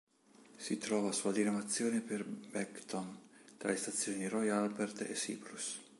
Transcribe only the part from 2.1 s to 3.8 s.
Beckton, tra le